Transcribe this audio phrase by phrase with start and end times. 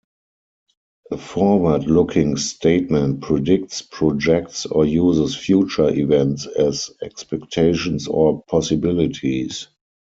[1.11, 9.67] A forward-looking statement predicts, projects, or uses future events as expectations or possibilities.